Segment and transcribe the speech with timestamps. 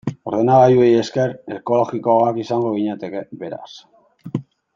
[0.29, 3.71] Ordenagailuei esker, ekologikoagoak izango ginateke, beraz.